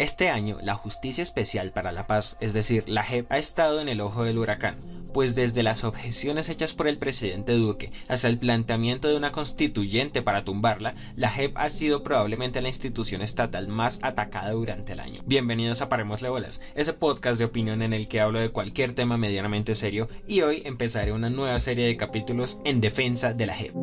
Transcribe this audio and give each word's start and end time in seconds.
Este 0.00 0.30
año, 0.30 0.56
la 0.62 0.76
Justicia 0.76 1.20
Especial 1.20 1.72
para 1.72 1.92
la 1.92 2.06
Paz, 2.06 2.38
es 2.40 2.54
decir, 2.54 2.84
la 2.88 3.02
JEP, 3.02 3.30
ha 3.30 3.36
estado 3.36 3.82
en 3.82 3.88
el 3.90 4.00
ojo 4.00 4.24
del 4.24 4.38
huracán, 4.38 4.76
pues 5.12 5.34
desde 5.34 5.62
las 5.62 5.84
objeciones 5.84 6.48
hechas 6.48 6.72
por 6.72 6.88
el 6.88 6.96
presidente 6.96 7.52
Duque 7.52 7.92
hasta 8.08 8.28
el 8.28 8.38
planteamiento 8.38 9.08
de 9.08 9.16
una 9.18 9.30
constituyente 9.30 10.22
para 10.22 10.42
tumbarla, 10.42 10.94
la 11.16 11.28
JEP 11.28 11.54
ha 11.58 11.68
sido 11.68 12.02
probablemente 12.02 12.62
la 12.62 12.68
institución 12.68 13.20
estatal 13.20 13.68
más 13.68 13.98
atacada 14.00 14.52
durante 14.52 14.94
el 14.94 15.00
año. 15.00 15.20
Bienvenidos 15.26 15.82
a 15.82 15.90
Parémosle 15.90 16.30
Bolas, 16.30 16.62
ese 16.74 16.94
podcast 16.94 17.38
de 17.38 17.44
opinión 17.44 17.82
en 17.82 17.92
el 17.92 18.08
que 18.08 18.22
hablo 18.22 18.40
de 18.40 18.52
cualquier 18.52 18.94
tema 18.94 19.18
medianamente 19.18 19.74
serio 19.74 20.08
y 20.26 20.40
hoy 20.40 20.62
empezaré 20.64 21.12
una 21.12 21.28
nueva 21.28 21.60
serie 21.60 21.84
de 21.84 21.98
capítulos 21.98 22.56
en 22.64 22.80
defensa 22.80 23.34
de 23.34 23.44
la 23.44 23.54
JEP. 23.54 23.74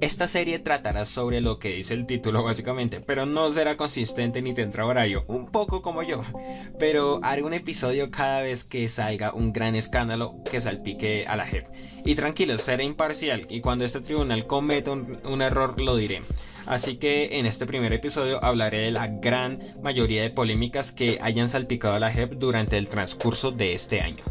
Esta 0.00 0.28
serie 0.28 0.60
tratará 0.60 1.04
sobre 1.04 1.40
lo 1.40 1.58
que 1.58 1.70
dice 1.70 1.92
el 1.92 2.06
título 2.06 2.44
básicamente, 2.44 3.00
pero 3.00 3.26
no 3.26 3.50
será 3.52 3.76
consistente 3.76 4.40
ni 4.42 4.54
tendrá 4.54 4.86
horario, 4.86 5.24
un 5.26 5.50
poco 5.50 5.82
como 5.82 6.04
yo. 6.04 6.20
Pero 6.78 7.18
haré 7.24 7.42
un 7.42 7.52
episodio 7.52 8.08
cada 8.08 8.42
vez 8.42 8.62
que 8.62 8.88
salga 8.88 9.32
un 9.34 9.52
gran 9.52 9.74
escándalo 9.74 10.36
que 10.48 10.60
salpique 10.60 11.24
a 11.26 11.34
la 11.34 11.46
JEP. 11.46 11.66
Y 12.04 12.14
tranquilos, 12.14 12.62
seré 12.62 12.84
imparcial 12.84 13.48
y 13.50 13.60
cuando 13.60 13.84
este 13.84 14.00
tribunal 14.00 14.46
cometa 14.46 14.92
un, 14.92 15.42
error 15.42 15.80
lo 15.80 15.96
diré. 15.96 16.22
Así 16.66 16.98
que 16.98 17.38
en 17.38 17.46
este 17.46 17.66
primer 17.66 17.92
episodio 17.92 18.42
hablaré 18.44 18.78
de 18.78 18.90
la 18.92 19.08
gran 19.08 19.58
mayoría 19.82 20.22
de 20.22 20.30
polémicas 20.30 20.92
que 20.92 21.18
hayan 21.20 21.48
salpicado 21.48 21.94
a 21.94 21.98
la 21.98 22.12
JEP 22.12 22.34
durante 22.34 22.78
el 22.78 22.88
transcurso 22.88 23.50
de 23.50 23.72
este 23.72 24.00
año. 24.00 24.22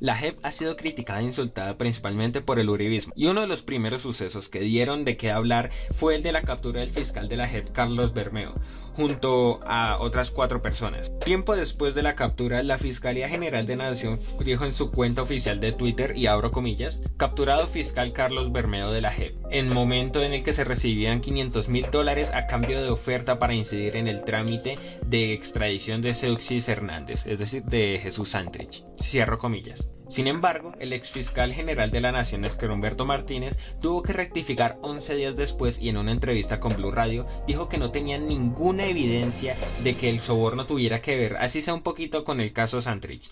La 0.00 0.14
JEP 0.14 0.38
ha 0.42 0.50
sido 0.50 0.76
criticada 0.76 1.20
e 1.20 1.24
insultada 1.24 1.76
principalmente 1.76 2.40
por 2.40 2.58
el 2.58 2.70
uribismo, 2.70 3.12
y 3.14 3.26
uno 3.26 3.42
de 3.42 3.46
los 3.46 3.62
primeros 3.62 4.00
sucesos 4.00 4.48
que 4.48 4.60
dieron 4.60 5.04
de 5.04 5.18
qué 5.18 5.30
hablar 5.30 5.68
fue 5.94 6.14
el 6.14 6.22
de 6.22 6.32
la 6.32 6.40
captura 6.40 6.80
del 6.80 6.88
fiscal 6.88 7.28
de 7.28 7.36
la 7.36 7.46
JEP, 7.46 7.70
Carlos 7.72 8.14
Bermeo, 8.14 8.54
junto 8.94 9.60
a 9.66 9.98
otras 10.00 10.30
cuatro 10.30 10.62
personas. 10.62 11.10
Tiempo 11.24 11.56
después 11.56 11.94
de 11.94 12.02
la 12.02 12.14
captura, 12.14 12.62
la 12.62 12.78
Fiscalía 12.78 13.28
General 13.28 13.66
de 13.66 13.76
Nación 13.76 14.18
dijo 14.44 14.64
en 14.64 14.72
su 14.72 14.90
cuenta 14.90 15.22
oficial 15.22 15.60
de 15.60 15.72
Twitter, 15.72 16.16
y 16.16 16.26
abro 16.26 16.50
comillas, 16.50 17.00
capturado 17.16 17.66
fiscal 17.66 18.12
Carlos 18.12 18.52
Bermeo 18.52 18.90
de 18.90 19.00
la 19.00 19.12
JEP, 19.12 19.36
en 19.50 19.72
momento 19.72 20.22
en 20.22 20.32
el 20.32 20.42
que 20.42 20.52
se 20.52 20.64
recibían 20.64 21.20
500 21.20 21.68
mil 21.68 21.90
dólares 21.90 22.32
a 22.34 22.46
cambio 22.46 22.82
de 22.82 22.90
oferta 22.90 23.38
para 23.38 23.54
incidir 23.54 23.96
en 23.96 24.08
el 24.08 24.24
trámite 24.24 24.78
de 25.06 25.32
extradición 25.32 26.02
de 26.02 26.14
Seuxis 26.14 26.68
Hernández, 26.68 27.26
es 27.26 27.38
decir, 27.38 27.62
de 27.64 27.98
Jesús 28.02 28.30
Santrich. 28.30 28.84
Cierro 29.00 29.38
comillas. 29.38 29.88
Sin 30.10 30.26
embargo, 30.26 30.72
el 30.80 30.92
exfiscal 30.92 31.52
general 31.52 31.92
de 31.92 32.00
la 32.00 32.10
Nación, 32.10 32.44
Esquer 32.44 32.72
Humberto 32.72 33.06
Martínez, 33.06 33.56
tuvo 33.80 34.02
que 34.02 34.12
rectificar 34.12 34.76
11 34.82 35.14
días 35.14 35.36
después 35.36 35.80
y 35.80 35.88
en 35.88 35.98
una 35.98 36.10
entrevista 36.10 36.58
con 36.58 36.74
Blue 36.74 36.90
Radio 36.90 37.28
dijo 37.46 37.68
que 37.68 37.78
no 37.78 37.92
tenía 37.92 38.18
ninguna 38.18 38.86
evidencia 38.86 39.56
de 39.84 39.96
que 39.96 40.08
el 40.08 40.18
soborno 40.18 40.66
tuviera 40.66 41.00
que 41.00 41.14
ver, 41.14 41.36
así 41.36 41.62
sea 41.62 41.74
un 41.74 41.82
poquito, 41.82 42.24
con 42.24 42.40
el 42.40 42.52
caso 42.52 42.80
Santrich. 42.80 43.30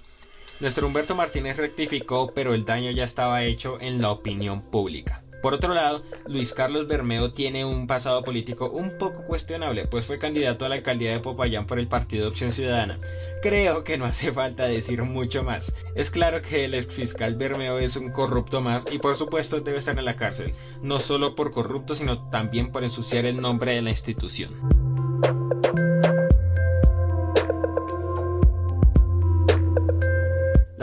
Nuestro 0.61 0.87
Humberto 0.87 1.17
Martínez 1.17 1.57
rectificó, 1.57 2.33
pero 2.33 2.55
el 2.55 2.65
daño 2.65 2.93
ya 2.93 3.03
estaba 3.03 3.43
hecho 3.43 3.81
en 3.81 4.01
la 4.01 4.13
opinión 4.13 4.63
pública. 4.63 5.25
Por 5.43 5.55
otro 5.55 5.75
lado, 5.75 6.03
Luis 6.27 6.53
Carlos 6.53 6.89
Bermeo 6.89 7.33
tiene 7.33 7.65
un 7.65 7.87
pasado 7.87 8.25
político 8.25 8.71
un 8.71 8.99
poco 8.99 9.23
cuestionable, 9.23 9.87
pues 9.87 10.05
fue 10.07 10.19
candidato 10.19 10.65
a 10.65 10.69
la 10.69 10.75
alcaldía 10.75 11.13
de 11.13 11.21
Popayán 11.21 11.67
por 11.67 11.79
el 11.79 11.89
Partido 11.89 12.29
Opción 12.29 12.53
Ciudadana. 12.53 12.99
Creo 13.41 13.85
que 13.85 13.97
no 13.99 14.05
hace 14.05 14.33
falta 14.33 14.67
decir 14.67 15.03
mucho 15.03 15.45
más. 15.45 15.75
Es 15.95 16.11
claro 16.11 16.43
que 16.43 16.65
el 16.65 16.75
exfiscal 16.75 17.37
Bermeo 17.37 17.79
es 17.79 17.97
un 17.97 18.11
corrupto 18.11 18.61
más 18.61 18.85
y 18.91 18.99
por 18.99 19.15
supuesto 19.15 19.61
debe 19.61 19.79
estar 19.79 19.97
en 19.99 20.05
la 20.05 20.17
cárcel, 20.17 20.55
no 20.83 20.99
solo 20.99 21.35
por 21.35 21.53
corrupto, 21.53 21.95
sino 21.95 22.29
también 22.31 22.73
por 22.73 22.83
ensuciar 22.83 23.27
el 23.27 23.41
nombre 23.41 23.75
de 23.75 23.83
la 23.83 23.91
institución. 23.91 24.55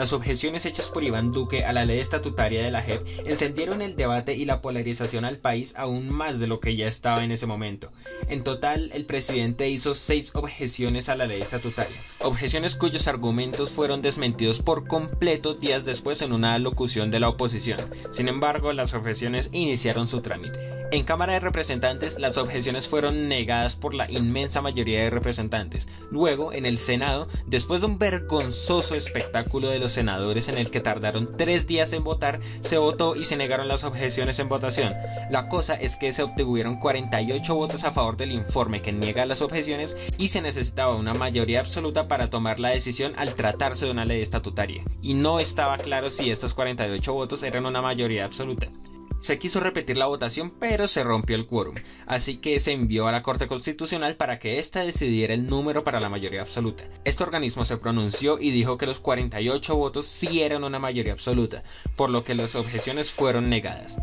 Las 0.06 0.12
objeciones 0.12 0.64
hechas 0.66 0.88
por 0.88 1.02
Iván 1.02 1.32
Duque 1.32 1.64
a 1.64 1.72
la 1.72 1.84
ley 1.84 1.98
estatutaria 1.98 2.62
de 2.62 2.70
la 2.70 2.80
JEP 2.80 3.04
encendieron 3.26 3.82
el 3.82 3.96
debate 3.96 4.36
y 4.36 4.44
la 4.44 4.62
polarización 4.62 5.24
al 5.24 5.38
país 5.38 5.74
aún 5.76 6.14
más 6.14 6.38
de 6.38 6.46
lo 6.46 6.60
que 6.60 6.76
ya 6.76 6.86
estaba 6.86 7.24
en 7.24 7.32
ese 7.32 7.46
momento. 7.46 7.90
En 8.28 8.44
total, 8.44 8.92
el 8.94 9.04
presidente 9.04 9.68
hizo 9.68 9.94
seis 9.94 10.30
objeciones 10.32 11.08
a 11.08 11.16
la 11.16 11.26
ley 11.26 11.42
estatutaria, 11.42 11.96
objeciones 12.20 12.76
cuyos 12.76 13.08
argumentos 13.08 13.70
fueron 13.70 14.00
desmentidos 14.00 14.62
por 14.62 14.86
completo 14.86 15.54
días 15.54 15.84
después 15.84 16.22
en 16.22 16.32
una 16.32 16.54
alocución 16.54 17.10
de 17.10 17.18
la 17.18 17.28
oposición. 17.28 17.80
Sin 18.12 18.28
embargo, 18.28 18.72
las 18.72 18.94
objeciones 18.94 19.48
iniciaron 19.50 20.06
su 20.06 20.20
trámite. 20.20 20.75
En 20.92 21.02
Cámara 21.02 21.32
de 21.32 21.40
Representantes 21.40 22.16
las 22.20 22.38
objeciones 22.38 22.86
fueron 22.86 23.28
negadas 23.28 23.74
por 23.74 23.92
la 23.92 24.08
inmensa 24.08 24.62
mayoría 24.62 25.00
de 25.02 25.10
representantes. 25.10 25.88
Luego, 26.12 26.52
en 26.52 26.64
el 26.64 26.78
Senado, 26.78 27.26
después 27.44 27.80
de 27.80 27.88
un 27.88 27.98
vergonzoso 27.98 28.94
espectáculo 28.94 29.68
de 29.68 29.80
los 29.80 29.90
senadores 29.90 30.48
en 30.48 30.58
el 30.58 30.70
que 30.70 30.80
tardaron 30.80 31.28
tres 31.36 31.66
días 31.66 31.92
en 31.92 32.04
votar, 32.04 32.38
se 32.62 32.78
votó 32.78 33.16
y 33.16 33.24
se 33.24 33.36
negaron 33.36 33.66
las 33.66 33.82
objeciones 33.82 34.38
en 34.38 34.48
votación. 34.48 34.94
La 35.28 35.48
cosa 35.48 35.74
es 35.74 35.96
que 35.96 36.12
se 36.12 36.22
obtuvieron 36.22 36.78
48 36.78 37.52
votos 37.52 37.82
a 37.82 37.90
favor 37.90 38.16
del 38.16 38.30
informe 38.30 38.80
que 38.80 38.92
niega 38.92 39.26
las 39.26 39.42
objeciones 39.42 39.96
y 40.18 40.28
se 40.28 40.40
necesitaba 40.40 40.94
una 40.94 41.14
mayoría 41.14 41.58
absoluta 41.58 42.06
para 42.06 42.30
tomar 42.30 42.60
la 42.60 42.68
decisión 42.68 43.12
al 43.16 43.34
tratarse 43.34 43.86
de 43.86 43.90
una 43.90 44.04
ley 44.04 44.22
estatutaria. 44.22 44.84
Y 45.02 45.14
no 45.14 45.40
estaba 45.40 45.78
claro 45.78 46.10
si 46.10 46.30
estos 46.30 46.54
48 46.54 47.12
votos 47.12 47.42
eran 47.42 47.66
una 47.66 47.82
mayoría 47.82 48.24
absoluta. 48.24 48.68
Se 49.26 49.40
quiso 49.40 49.58
repetir 49.58 49.96
la 49.96 50.06
votación, 50.06 50.52
pero 50.52 50.86
se 50.86 51.02
rompió 51.02 51.34
el 51.34 51.46
quórum, 51.46 51.74
así 52.06 52.36
que 52.36 52.60
se 52.60 52.70
envió 52.70 53.08
a 53.08 53.10
la 53.10 53.22
Corte 53.22 53.48
Constitucional 53.48 54.14
para 54.14 54.38
que 54.38 54.60
ésta 54.60 54.84
decidiera 54.84 55.34
el 55.34 55.46
número 55.46 55.82
para 55.82 55.98
la 55.98 56.08
mayoría 56.08 56.42
absoluta. 56.42 56.84
Este 57.04 57.24
organismo 57.24 57.64
se 57.64 57.76
pronunció 57.76 58.38
y 58.38 58.52
dijo 58.52 58.78
que 58.78 58.86
los 58.86 59.00
48 59.00 59.74
votos 59.74 60.06
sí 60.06 60.42
eran 60.42 60.62
una 60.62 60.78
mayoría 60.78 61.12
absoluta, 61.12 61.64
por 61.96 62.08
lo 62.10 62.22
que 62.22 62.36
las 62.36 62.54
objeciones 62.54 63.10
fueron 63.10 63.50
negadas. 63.50 63.96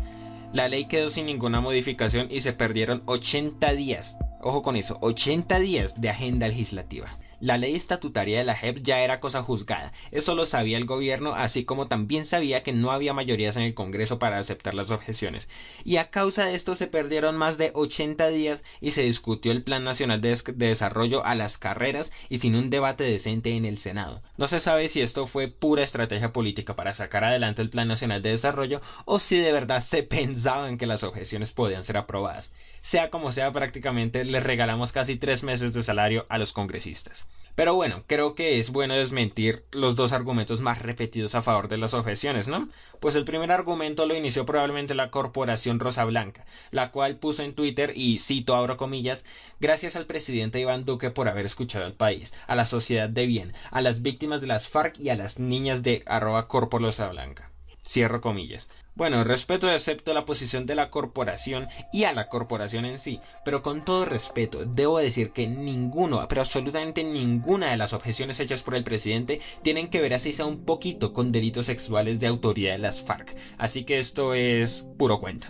La 0.52 0.68
ley 0.68 0.88
quedó 0.88 1.08
sin 1.08 1.24
ninguna 1.24 1.62
modificación 1.62 2.28
y 2.30 2.42
se 2.42 2.52
perdieron 2.52 3.02
80 3.06 3.72
días, 3.72 4.18
ojo 4.42 4.60
con 4.60 4.76
eso, 4.76 4.98
80 5.00 5.58
días 5.58 5.98
de 6.02 6.10
agenda 6.10 6.48
legislativa. 6.48 7.18
La 7.44 7.58
ley 7.58 7.74
estatutaria 7.74 8.38
de 8.38 8.44
la 8.44 8.56
JEP 8.56 8.78
ya 8.82 9.00
era 9.00 9.20
cosa 9.20 9.42
juzgada, 9.42 9.92
eso 10.10 10.34
lo 10.34 10.46
sabía 10.46 10.78
el 10.78 10.86
gobierno, 10.86 11.34
así 11.34 11.66
como 11.66 11.88
también 11.88 12.24
sabía 12.24 12.62
que 12.62 12.72
no 12.72 12.90
había 12.90 13.12
mayorías 13.12 13.58
en 13.58 13.64
el 13.64 13.74
Congreso 13.74 14.18
para 14.18 14.38
aceptar 14.38 14.72
las 14.72 14.90
objeciones. 14.90 15.46
Y 15.84 15.98
a 15.98 16.08
causa 16.08 16.46
de 16.46 16.54
esto 16.54 16.74
se 16.74 16.86
perdieron 16.86 17.36
más 17.36 17.58
de 17.58 17.70
80 17.74 18.28
días 18.28 18.62
y 18.80 18.92
se 18.92 19.02
discutió 19.02 19.52
el 19.52 19.62
Plan 19.62 19.84
Nacional 19.84 20.22
de, 20.22 20.30
de 20.54 20.68
Desarrollo 20.68 21.22
a 21.26 21.34
las 21.34 21.58
carreras 21.58 22.12
y 22.30 22.38
sin 22.38 22.54
un 22.54 22.70
debate 22.70 23.04
decente 23.04 23.54
en 23.54 23.66
el 23.66 23.76
Senado. 23.76 24.22
No 24.38 24.48
se 24.48 24.58
sabe 24.58 24.88
si 24.88 25.02
esto 25.02 25.26
fue 25.26 25.48
pura 25.48 25.82
estrategia 25.82 26.32
política 26.32 26.76
para 26.76 26.94
sacar 26.94 27.24
adelante 27.24 27.60
el 27.60 27.68
Plan 27.68 27.88
Nacional 27.88 28.22
de 28.22 28.30
Desarrollo 28.30 28.80
o 29.04 29.20
si 29.20 29.36
de 29.36 29.52
verdad 29.52 29.82
se 29.82 30.02
pensaban 30.02 30.78
que 30.78 30.86
las 30.86 31.02
objeciones 31.02 31.52
podían 31.52 31.84
ser 31.84 31.98
aprobadas. 31.98 32.52
Sea 32.80 33.10
como 33.10 33.32
sea, 33.32 33.52
prácticamente 33.52 34.24
les 34.24 34.42
regalamos 34.42 34.92
casi 34.92 35.16
tres 35.16 35.42
meses 35.42 35.74
de 35.74 35.82
salario 35.82 36.24
a 36.30 36.38
los 36.38 36.54
congresistas. 36.54 37.26
Pero 37.54 37.74
bueno, 37.74 38.02
creo 38.08 38.34
que 38.34 38.58
es 38.58 38.70
bueno 38.70 38.94
desmentir 38.94 39.64
los 39.70 39.94
dos 39.94 40.12
argumentos 40.12 40.60
más 40.60 40.82
repetidos 40.82 41.36
a 41.36 41.42
favor 41.42 41.68
de 41.68 41.78
las 41.78 41.94
objeciones, 41.94 42.48
¿no? 42.48 42.68
Pues 42.98 43.14
el 43.14 43.24
primer 43.24 43.52
argumento 43.52 44.06
lo 44.06 44.16
inició 44.16 44.44
probablemente 44.44 44.94
la 44.94 45.12
corporación 45.12 45.78
Rosa 45.78 46.04
Blanca, 46.04 46.46
la 46.72 46.90
cual 46.90 47.16
puso 47.16 47.44
en 47.44 47.54
Twitter, 47.54 47.92
y 47.94 48.18
cito 48.18 48.56
abro 48.56 48.76
comillas, 48.76 49.24
gracias 49.60 49.94
al 49.94 50.06
presidente 50.06 50.58
Iván 50.58 50.84
Duque 50.84 51.10
por 51.10 51.28
haber 51.28 51.46
escuchado 51.46 51.84
al 51.84 51.94
país, 51.94 52.34
a 52.48 52.56
la 52.56 52.64
sociedad 52.64 53.08
de 53.08 53.26
bien, 53.26 53.52
a 53.70 53.80
las 53.82 54.02
víctimas 54.02 54.40
de 54.40 54.48
las 54.48 54.68
FARC 54.68 54.98
y 54.98 55.10
a 55.10 55.16
las 55.16 55.38
niñas 55.38 55.84
de 55.84 56.02
arroba 56.06 56.48
corpo 56.48 56.80
Rosa. 56.80 57.12
Cierro 57.86 58.20
comillas. 58.20 58.68
Bueno, 58.94 59.24
respeto 59.24 59.66
y 59.66 59.74
acepto 59.74 60.14
la 60.14 60.24
posición 60.24 60.66
de 60.66 60.74
la 60.74 60.88
corporación 60.88 61.68
y 61.92 62.04
a 62.04 62.12
la 62.12 62.28
corporación 62.28 62.84
en 62.84 62.98
sí, 62.98 63.20
pero 63.44 63.62
con 63.62 63.84
todo 63.84 64.04
respeto, 64.04 64.64
debo 64.64 64.98
decir 64.98 65.32
que 65.32 65.48
ninguno, 65.48 66.24
pero 66.28 66.40
absolutamente 66.40 67.04
ninguna 67.04 67.70
de 67.70 67.76
las 67.76 67.92
objeciones 67.92 68.40
hechas 68.40 68.62
por 68.62 68.74
el 68.74 68.84
presidente 68.84 69.40
tienen 69.62 69.88
que 69.88 70.00
ver 70.00 70.14
así 70.14 70.32
sea 70.32 70.46
un 70.46 70.64
poquito 70.64 71.12
con 71.12 71.32
delitos 71.32 71.66
sexuales 71.66 72.20
de 72.20 72.28
autoría 72.28 72.72
de 72.72 72.78
las 72.78 73.02
FARC. 73.02 73.36
Así 73.58 73.84
que 73.84 73.98
esto 73.98 74.32
es 74.32 74.86
puro 74.96 75.18
cuento. 75.18 75.48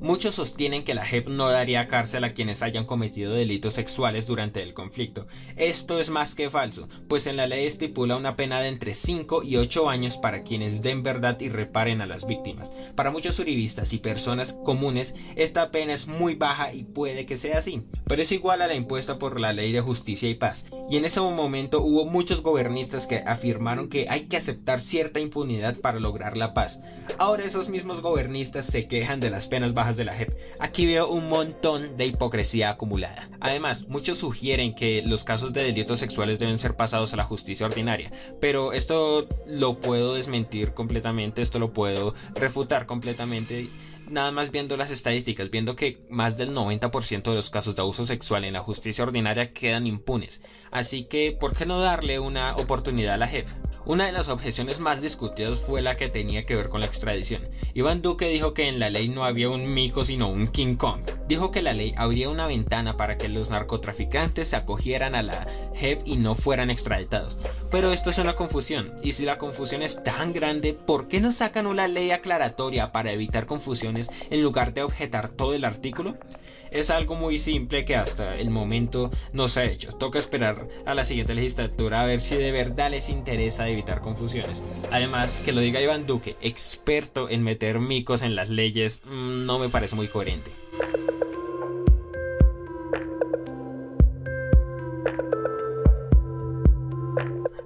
Muchos 0.00 0.36
sostienen 0.36 0.84
que 0.84 0.94
la 0.94 1.04
JEP 1.04 1.26
no 1.26 1.48
daría 1.48 1.88
cárcel 1.88 2.22
a 2.22 2.32
quienes 2.32 2.62
hayan 2.62 2.84
cometido 2.84 3.32
delitos 3.32 3.74
sexuales 3.74 4.28
durante 4.28 4.62
el 4.62 4.72
conflicto. 4.72 5.26
Esto 5.56 5.98
es 5.98 6.08
más 6.08 6.36
que 6.36 6.48
falso, 6.50 6.88
pues 7.08 7.26
en 7.26 7.36
la 7.36 7.48
ley 7.48 7.66
estipula 7.66 8.14
una 8.14 8.36
pena 8.36 8.60
de 8.60 8.68
entre 8.68 8.94
5 8.94 9.42
y 9.42 9.56
8 9.56 9.88
años 9.90 10.16
para 10.16 10.44
quienes 10.44 10.82
den 10.82 11.02
verdad 11.02 11.40
y 11.40 11.48
reparen 11.48 12.00
a 12.00 12.06
las 12.06 12.28
víctimas. 12.28 12.70
Para 12.94 13.10
muchos 13.10 13.40
uribistas 13.40 13.92
y 13.92 13.98
personas 13.98 14.52
comunes, 14.52 15.16
esta 15.34 15.72
pena 15.72 15.94
es 15.94 16.06
muy 16.06 16.36
baja 16.36 16.72
y 16.72 16.84
puede 16.84 17.26
que 17.26 17.36
sea 17.36 17.58
así, 17.58 17.82
pero 18.06 18.22
es 18.22 18.30
igual 18.30 18.62
a 18.62 18.68
la 18.68 18.74
impuesta 18.74 19.18
por 19.18 19.40
la 19.40 19.52
ley 19.52 19.72
de 19.72 19.80
justicia 19.80 20.30
y 20.30 20.34
paz. 20.36 20.66
Y 20.88 20.96
en 20.96 21.06
ese 21.06 21.20
momento 21.20 21.82
hubo 21.82 22.04
muchos 22.04 22.42
gobernistas 22.42 23.08
que 23.08 23.24
afirmaron 23.26 23.88
que 23.88 24.06
hay 24.08 24.28
que 24.28 24.36
aceptar 24.36 24.80
cierta 24.80 25.18
impunidad 25.18 25.76
para 25.80 25.98
lograr 25.98 26.36
la 26.36 26.54
paz. 26.54 26.78
Ahora 27.18 27.42
esos 27.42 27.68
mismos 27.68 28.00
gobernistas 28.00 28.64
se 28.64 28.86
quejan 28.86 29.18
de 29.18 29.30
las 29.30 29.48
penas 29.48 29.74
bajas 29.74 29.87
de 29.96 30.04
la 30.04 30.14
JEP. 30.14 30.30
Aquí 30.58 30.86
veo 30.86 31.08
un 31.08 31.28
montón 31.28 31.96
de 31.96 32.06
hipocresía 32.06 32.70
acumulada. 32.70 33.28
Además, 33.40 33.86
muchos 33.88 34.18
sugieren 34.18 34.74
que 34.74 35.02
los 35.02 35.24
casos 35.24 35.52
de 35.52 35.64
delitos 35.64 35.98
sexuales 35.98 36.38
deben 36.38 36.58
ser 36.58 36.76
pasados 36.76 37.12
a 37.12 37.16
la 37.16 37.24
justicia 37.24 37.66
ordinaria, 37.66 38.10
pero 38.40 38.72
esto 38.72 39.26
lo 39.46 39.80
puedo 39.80 40.14
desmentir 40.14 40.74
completamente, 40.74 41.42
esto 41.42 41.58
lo 41.58 41.72
puedo 41.72 42.14
refutar 42.34 42.86
completamente 42.86 43.70
nada 44.10 44.30
más 44.30 44.50
viendo 44.50 44.76
las 44.76 44.90
estadísticas, 44.90 45.50
viendo 45.50 45.76
que 45.76 45.98
más 46.08 46.36
del 46.36 46.54
90% 46.54 47.22
de 47.22 47.34
los 47.34 47.50
casos 47.50 47.76
de 47.76 47.82
abuso 47.82 48.06
sexual 48.06 48.44
en 48.44 48.54
la 48.54 48.60
justicia 48.60 49.04
ordinaria 49.04 49.52
quedan 49.52 49.86
impunes. 49.86 50.40
Así 50.70 51.04
que, 51.04 51.36
¿por 51.38 51.54
qué 51.54 51.66
no 51.66 51.80
darle 51.80 52.18
una 52.18 52.56
oportunidad 52.56 53.14
a 53.14 53.18
la 53.18 53.28
JEP? 53.28 53.46
Una 53.88 54.04
de 54.04 54.12
las 54.12 54.28
objeciones 54.28 54.80
más 54.80 55.00
discutidas 55.00 55.60
fue 55.60 55.80
la 55.80 55.96
que 55.96 56.10
tenía 56.10 56.44
que 56.44 56.54
ver 56.54 56.68
con 56.68 56.82
la 56.82 56.86
extradición. 56.86 57.48
Iván 57.72 58.02
Duque 58.02 58.28
dijo 58.28 58.52
que 58.52 58.68
en 58.68 58.78
la 58.78 58.90
ley 58.90 59.08
no 59.08 59.24
había 59.24 59.48
un 59.48 59.72
mico 59.72 60.04
sino 60.04 60.28
un 60.28 60.46
King 60.46 60.76
Kong. 60.76 61.00
Dijo 61.26 61.50
que 61.50 61.62
la 61.62 61.72
ley 61.72 61.94
abría 61.96 62.28
una 62.28 62.46
ventana 62.46 62.98
para 62.98 63.16
que 63.16 63.28
los 63.28 63.48
narcotraficantes 63.48 64.48
se 64.48 64.56
acogieran 64.56 65.14
a 65.14 65.22
la 65.22 65.46
JEP 65.74 66.02
y 66.04 66.16
no 66.18 66.34
fueran 66.34 66.68
extraditados. 66.68 67.38
Pero 67.70 67.94
esto 67.94 68.10
es 68.10 68.18
una 68.18 68.34
confusión, 68.34 68.92
y 69.02 69.12
si 69.12 69.24
la 69.24 69.38
confusión 69.38 69.80
es 69.80 70.02
tan 70.02 70.34
grande, 70.34 70.74
¿por 70.74 71.08
qué 71.08 71.20
no 71.20 71.32
sacan 71.32 71.66
una 71.66 71.88
ley 71.88 72.10
aclaratoria 72.10 72.92
para 72.92 73.12
evitar 73.12 73.46
confusiones 73.46 74.10
en 74.28 74.42
lugar 74.42 74.74
de 74.74 74.82
objetar 74.82 75.30
todo 75.30 75.54
el 75.54 75.64
artículo? 75.64 76.18
Es 76.70 76.90
algo 76.90 77.14
muy 77.14 77.38
simple 77.38 77.86
que 77.86 77.96
hasta 77.96 78.36
el 78.36 78.50
momento 78.50 79.10
no 79.32 79.48
se 79.48 79.60
ha 79.60 79.64
hecho. 79.64 79.92
Toca 79.92 80.18
esperar 80.18 80.68
a 80.84 80.94
la 80.94 81.04
siguiente 81.04 81.34
legislatura 81.34 82.02
a 82.02 82.06
ver 82.06 82.20
si 82.20 82.36
de 82.36 82.52
verdad 82.52 82.90
les 82.90 83.08
interesa 83.08 83.70
evitar 83.78 84.00
confusiones. 84.00 84.62
Además, 84.90 85.40
que 85.44 85.52
lo 85.52 85.60
diga 85.60 85.80
Iván 85.80 86.06
Duque, 86.06 86.36
experto 86.40 87.28
en 87.28 87.44
meter 87.44 87.78
micos 87.78 88.22
en 88.22 88.34
las 88.34 88.50
leyes, 88.50 89.02
mm, 89.04 89.46
no 89.46 89.58
me 89.58 89.68
parece 89.68 89.94
muy 89.94 90.08
coherente. 90.08 90.50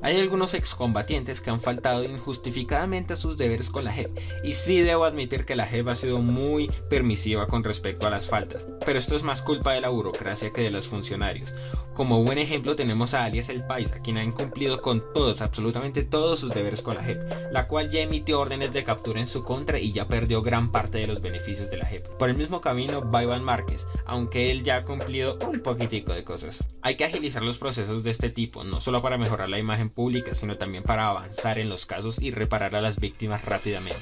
Hay 0.05 0.21
algunos 0.21 0.53
excombatientes 0.53 1.41
que 1.41 1.49
han 1.49 1.61
faltado 1.61 2.05
injustificadamente 2.05 3.15
a 3.15 3.17
sus 3.17 3.39
deberes 3.39 3.71
con 3.71 3.85
la 3.85 3.93
JEP, 3.93 4.19
y 4.45 4.53
sí 4.53 4.81
debo 4.81 5.05
admitir 5.05 5.47
que 5.47 5.57
la 5.57 5.65
JEP 5.65 5.89
ha 5.89 5.95
sido 5.95 6.19
muy 6.19 6.71
permisiva 6.91 7.47
con 7.47 7.65
respecto 7.65 8.09
a 8.09 8.11
las 8.11 8.27
faltas, 8.27 8.67
pero 8.85 8.99
esto 8.99 9.17
es 9.17 9.23
más 9.23 9.41
culpa 9.41 9.73
de 9.73 9.81
la 9.81 9.89
burocracia 9.89 10.53
que 10.53 10.63
de 10.63 10.71
los 10.71 10.89
funcionarios. 10.89 11.55
Como 11.95 12.25
buen 12.25 12.39
ejemplo 12.39 12.75
tenemos 12.75 13.13
a 13.13 13.25
Alias 13.25 13.51
el 13.51 13.67
Paisa, 13.67 14.01
quien 14.01 14.17
ha 14.17 14.25
incumplido 14.25 14.81
con 14.81 15.03
todos, 15.13 15.43
absolutamente 15.43 16.03
todos 16.03 16.41
sus 16.41 16.55
deberes 16.55 16.81
con 16.81 16.95
la 16.95 17.05
JEP, 17.05 17.53
la 17.53 17.69
cual 17.69 17.91
ya 17.91 18.01
emitió 18.01 18.41
órdenes 18.41 18.73
de 18.73 18.83
captura 18.83 19.21
en 19.21 19.27
su 19.27 19.43
contra 19.43 19.79
y 19.79 19.93
ya 19.93 20.09
perdió 20.09 20.41
gran 20.41 20.73
parte 20.73 20.97
de 20.99 21.07
los 21.07 21.21
beneficios 21.21 21.69
de 21.71 21.77
la 21.77 21.85
JEP. 21.85 22.09
Por 22.17 22.31
el 22.31 22.39
mismo 22.39 22.63
camino 22.63 23.09
va 23.11 23.23
Iván 23.23 23.45
Márquez, 23.45 23.87
aunque 24.07 24.51
él 24.51 24.63
ya 24.63 24.77
ha 24.77 24.85
cumplido 24.85 25.39
un 25.47 25.61
poquitico 25.61 26.15
de 26.15 26.25
cosas. 26.25 26.65
Hay 26.81 26.97
que 26.97 27.05
agilizar 27.05 27.43
los 27.43 27.59
procesos 27.59 28.03
de 28.03 28.11
este 28.11 28.31
tipo, 28.31 28.65
no 28.65 28.81
solo 28.81 29.03
para 29.03 29.19
mejorar 29.19 29.51
la 29.51 29.59
imagen 29.59 29.91
pública, 29.91 30.35
sino 30.35 30.57
también 30.57 30.85
para 30.85 31.09
avanzar 31.09 31.59
en 31.59 31.69
los 31.69 31.85
casos 31.85 32.23
y 32.23 32.31
reparar 32.31 32.75
a 32.75 32.81
las 32.81 32.99
víctimas 33.01 33.45
rápidamente. 33.45 34.01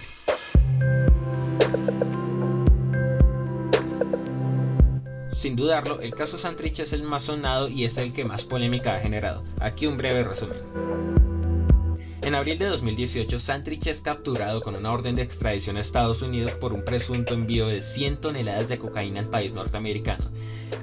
Sin 5.50 5.56
dudarlo, 5.56 6.00
el 6.00 6.14
caso 6.14 6.38
Santrich 6.38 6.78
es 6.78 6.92
el 6.92 7.02
más 7.02 7.24
sonado 7.24 7.68
y 7.68 7.82
es 7.82 7.96
el 7.96 8.12
que 8.12 8.24
más 8.24 8.44
polémica 8.44 8.94
ha 8.94 9.00
generado. 9.00 9.42
Aquí 9.58 9.88
un 9.88 9.96
breve 9.96 10.22
resumen. 10.22 10.58
En 12.22 12.36
abril 12.36 12.56
de 12.56 12.66
2018, 12.66 13.40
Santrich 13.40 13.88
es 13.88 14.00
capturado 14.00 14.60
con 14.60 14.76
una 14.76 14.92
orden 14.92 15.16
de 15.16 15.22
extradición 15.22 15.76
a 15.76 15.80
Estados 15.80 16.22
Unidos 16.22 16.52
por 16.52 16.72
un 16.72 16.84
presunto 16.84 17.34
envío 17.34 17.66
de 17.66 17.82
100 17.82 18.18
toneladas 18.18 18.68
de 18.68 18.78
cocaína 18.78 19.18
al 19.18 19.28
país 19.28 19.52
norteamericano. 19.52 20.30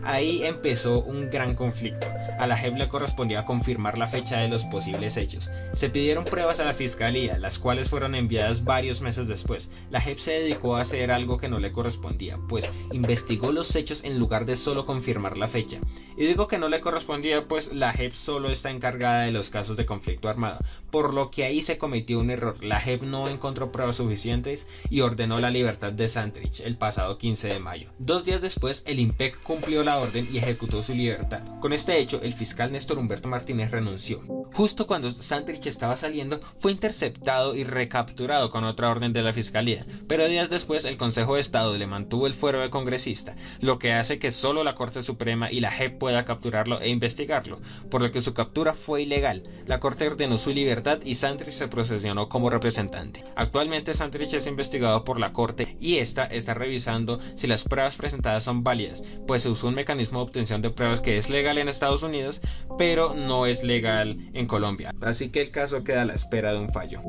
Ahí 0.04 0.44
empezó 0.44 1.02
un 1.02 1.30
gran 1.30 1.56
conflicto. 1.56 2.08
A 2.40 2.46
la 2.46 2.56
JEP 2.56 2.78
le 2.78 2.88
correspondía 2.88 3.46
confirmar 3.46 3.98
la 3.98 4.08
fecha 4.08 4.38
de 4.38 4.48
los 4.48 4.64
posibles 4.66 5.18
hechos. 5.18 5.50
Se 5.74 5.90
pidieron 5.90 6.24
pruebas 6.24 6.60
a 6.60 6.66
la 6.66 6.74
fiscalía, 6.74 7.38
las 7.40 7.58
cuales 7.58 7.90
fueron 7.90 8.16
enviadas 8.16 8.64
varios 8.64 9.02
meses 9.02 9.28
después. 9.28 9.70
La 9.90 10.00
JEP 10.00 10.20
se 10.20 10.32
dedicó 10.34 10.76
a 10.76 10.82
hacer 10.82 11.12
algo 11.12 11.40
que 11.40 11.50
no 11.50 11.58
le 11.58 11.72
correspondía, 11.72 12.38
pues 12.48 12.70
investigó 12.92 13.52
los 13.52 13.76
hechos 13.76 14.04
en 14.04 14.20
lugar 14.20 14.46
de 14.46 14.56
solo 14.56 14.86
confirmar 14.86 15.38
la 15.38 15.48
fecha. 15.48 15.80
Y 16.16 16.26
digo 16.26 16.48
que 16.48 16.58
no 16.58 16.70
le 16.70 16.80
correspondía, 16.80 17.48
pues 17.48 17.74
la 17.74 17.92
JEP 17.92 18.14
solo 18.14 18.50
está 18.50 18.70
encargada 18.70 19.24
de 19.24 19.32
los 19.32 19.50
casos 19.50 19.78
de 19.78 19.86
conflicto 19.86 20.30
armado, 20.30 20.60
por 20.92 21.14
lo 21.14 21.32
que 21.32 21.44
ahí 21.44 21.62
se 21.62 21.78
cometió 21.78 22.20
un 22.20 22.30
error. 22.30 22.64
La 22.64 22.80
JEP 22.80 23.02
no 23.02 23.28
encontró 23.28 23.72
pruebas 23.72 23.98
suficientes 23.98 24.68
y 24.90 25.02
ordenó 25.02 25.38
la 25.40 25.50
libertad 25.50 25.92
de 25.92 26.08
Santrich 26.08 26.62
el 26.62 26.78
pasado 26.78 27.18
15 27.18 27.48
de 27.48 27.60
mayo. 27.60 27.90
Dos 28.00 28.24
días 28.26 28.42
después, 28.42 28.84
el 28.86 29.00
IMPEC 29.00 29.42
cumplió 29.58 29.84
la 29.84 29.98
orden 29.98 30.28
y 30.32 30.38
ejecutó 30.38 30.84
su 30.84 30.94
libertad. 30.94 31.42
Con 31.60 31.74
este 31.74 31.98
hecho, 31.98 32.22
el 32.22 32.32
fiscal 32.34 32.72
Néstor 32.72 33.00
Humberto 33.00 33.28
Martínez 33.28 33.72
renunció. 33.72 34.22
Justo 34.54 34.86
cuando 34.86 35.12
Santrich 35.12 35.66
estaba 35.66 35.98
saliendo, 35.98 36.40
fue 36.60 36.72
interceptado 36.72 37.56
y 37.56 37.64
recapturado 37.64 38.52
con 38.52 38.64
otra 38.66 38.92
orden 38.92 39.14
de 39.14 39.24
la 39.24 39.34
fiscalía, 39.34 39.84
pero 40.08 40.28
días 40.28 40.52
después 40.52 40.86
el 40.86 40.98
Consejo 40.98 41.34
de 41.34 41.42
Estado 41.42 41.76
le 41.76 41.88
mantuvo 41.88 42.28
el 42.28 42.36
fuero 42.36 42.62
de 42.62 42.70
congresista, 42.70 43.36
lo 43.60 43.80
que 43.80 43.94
hace 43.94 44.20
que 44.20 44.30
solo 44.30 44.64
la 44.64 44.76
Corte 44.76 45.02
Suprema 45.02 45.52
y 45.52 45.60
la 45.60 45.72
JEP 45.72 45.98
pueda 45.98 46.24
capturarlo 46.24 46.80
e 46.80 46.90
investigarlo, 46.90 47.60
por 47.90 48.04
lo 48.04 48.12
que 48.12 48.22
su 48.22 48.36
captura 48.36 48.76
fue 48.76 49.02
ilegal. 49.02 49.42
La 49.66 49.80
Corte 49.80 50.06
ordenó 50.06 50.38
su 50.38 50.52
libertad 50.52 51.00
y 51.04 51.16
Santrich 51.16 51.56
se 51.56 51.68
procesionó 51.68 52.30
como 52.30 52.52
representante. 52.52 53.24
Actualmente 53.36 53.96
Santrich 53.96 54.36
es 54.36 54.46
investigado 54.46 55.04
por 55.04 55.20
la 55.20 55.34
Corte 55.34 55.78
y 55.82 55.98
esta 55.98 56.26
está 56.26 56.54
revisando 56.54 57.20
si 57.36 57.48
las 57.48 57.64
pruebas 57.64 57.98
presentadas 57.98 58.44
son 58.44 58.64
válidas, 58.64 59.04
pues 59.26 59.47
se 59.48 59.52
usó 59.52 59.68
un 59.70 59.76
mecanismo 59.76 60.20
de 60.20 60.26
obtención 60.26 60.62
de 60.62 60.72
pruebas 60.72 61.00
que 61.00 61.18
es 61.18 61.30
legal 61.30 61.58
en 61.58 61.70
Estados 61.70 62.04
Unidos 62.04 62.42
pero 62.78 63.14
no 63.14 63.46
es 63.46 63.64
legal 63.64 64.18
en 64.34 64.46
Colombia. 64.46 64.94
Así 65.02 65.30
que 65.30 65.42
el 65.42 65.52
caso 65.52 65.86
queda 65.86 66.02
a 66.02 66.06
la 66.06 66.14
espera 66.14 66.52
de 66.52 66.60
un 66.60 66.70
fallo. 66.70 67.00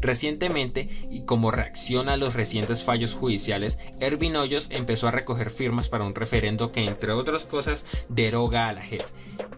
Recientemente, 0.00 0.88
y 1.10 1.24
como 1.24 1.50
reacción 1.50 2.08
a 2.08 2.16
los 2.16 2.34
recientes 2.34 2.84
fallos 2.84 3.14
judiciales, 3.14 3.76
Ervin 3.98 4.36
Hoyos 4.36 4.68
empezó 4.70 5.08
a 5.08 5.10
recoger 5.10 5.50
firmas 5.50 5.88
para 5.88 6.04
un 6.04 6.14
referendo 6.14 6.70
que, 6.70 6.84
entre 6.84 7.10
otras 7.10 7.46
cosas, 7.46 7.84
deroga 8.08 8.68
a 8.68 8.74
la 8.74 8.82
JEP 8.82 9.02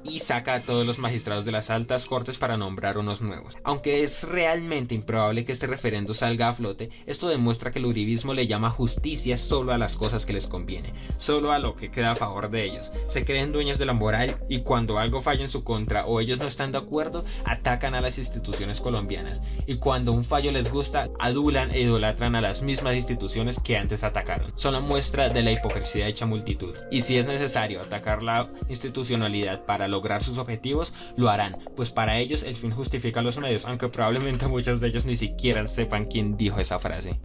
y 0.04 0.18
saca 0.20 0.54
a 0.54 0.62
todos 0.62 0.86
los 0.86 0.98
magistrados 0.98 1.44
de 1.44 1.52
las 1.52 1.70
altas 1.70 2.06
cortes 2.06 2.38
para 2.38 2.56
nombrar 2.56 2.98
unos 2.98 3.20
nuevos. 3.20 3.56
Aunque 3.64 4.02
es 4.02 4.24
realmente 4.24 4.94
improbable 4.94 5.44
que 5.44 5.52
este 5.52 5.66
referendo 5.66 6.14
salga 6.14 6.48
a 6.48 6.52
flote, 6.52 6.90
esto 7.06 7.28
demuestra 7.28 7.70
que 7.70 7.78
el 7.78 7.86
uribismo 7.86 8.34
le 8.34 8.46
llama 8.46 8.70
justicia 8.70 9.38
solo 9.38 9.72
a 9.72 9.78
las 9.78 9.96
cosas 9.96 10.26
que 10.26 10.32
les 10.32 10.46
conviene, 10.46 10.92
solo 11.18 11.52
a 11.52 11.58
lo 11.58 11.76
que 11.76 11.90
queda 11.90 12.12
a 12.12 12.16
favor 12.16 12.50
de 12.50 12.64
ellos. 12.64 12.92
Se 13.08 13.24
creen 13.24 13.52
dueños 13.52 13.78
de 13.78 13.86
la 13.86 13.92
moral 13.92 14.36
y 14.48 14.60
cuando 14.60 14.98
algo 14.98 15.20
falla 15.20 15.42
en 15.42 15.50
su 15.50 15.64
contra 15.64 16.06
o 16.06 16.20
ellos 16.20 16.38
no 16.38 16.46
están 16.46 16.72
de 16.72 16.78
acuerdo, 16.78 17.24
atacan 17.44 17.94
a 17.94 18.00
las 18.00 18.18
instituciones 18.18 18.80
colombianas. 18.80 19.42
Y 19.66 19.76
cuando 19.76 20.12
un 20.12 20.24
fallo 20.24 20.52
les 20.52 20.70
gusta, 20.70 21.10
adulan 21.18 21.70
e 21.72 21.80
idolatran 21.80 22.34
a 22.34 22.40
las 22.40 22.62
mismas 22.62 22.96
instituciones 22.96 23.58
que 23.60 23.76
antes 23.76 24.04
atacaron. 24.04 24.52
Son 24.56 24.72
la 24.72 24.80
muestra 24.80 25.28
de 25.28 25.42
la 25.42 25.52
hipocresía 25.52 26.06
hecha 26.06 26.26
multitud. 26.26 26.74
Y 26.90 27.02
si 27.02 27.18
es 27.18 27.26
necesario 27.26 27.82
atacar 27.82 28.22
la 28.22 28.50
institucionalidad 28.68 29.64
para 29.66 29.88
lograr 29.90 30.22
sus 30.22 30.38
objetivos, 30.38 30.94
lo 31.16 31.28
harán, 31.28 31.58
pues 31.76 31.90
para 31.90 32.18
ellos 32.18 32.42
el 32.42 32.54
fin 32.54 32.70
justifica 32.70 33.22
los 33.22 33.38
medios, 33.38 33.66
aunque 33.66 33.88
probablemente 33.88 34.46
muchos 34.48 34.80
de 34.80 34.88
ellos 34.88 35.04
ni 35.04 35.16
siquiera 35.16 35.66
sepan 35.66 36.06
quién 36.06 36.36
dijo 36.36 36.60
esa 36.60 36.78
frase. 36.78 37.20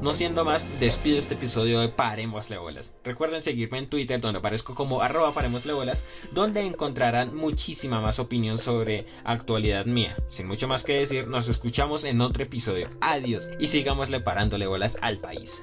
No 0.00 0.14
siendo 0.14 0.46
más, 0.46 0.66
despido 0.80 1.18
este 1.18 1.34
episodio 1.34 1.80
de 1.80 1.90
Paremosle 1.90 2.56
Bolas. 2.56 2.94
Recuerden 3.04 3.42
seguirme 3.42 3.76
en 3.76 3.90
Twitter 3.90 4.18
donde 4.18 4.38
aparezco 4.38 4.74
como 4.74 5.02
arroba 5.02 5.34
Paremosle 5.34 5.74
donde 6.32 6.62
encontrarán 6.62 7.36
muchísima 7.36 8.00
más 8.00 8.18
opinión 8.18 8.56
sobre 8.56 9.04
actualidad 9.24 9.84
mía. 9.84 10.16
Sin 10.28 10.46
mucho 10.46 10.66
más 10.68 10.84
que 10.84 10.94
decir, 10.94 11.28
nos 11.28 11.48
escuchamos 11.48 12.04
en 12.04 12.22
otro 12.22 12.44
episodio. 12.44 12.88
Adiós 13.02 13.50
y 13.58 13.66
sigámosle 13.66 14.20
parándole 14.20 14.66
bolas 14.66 14.96
al 15.02 15.18
país. 15.18 15.62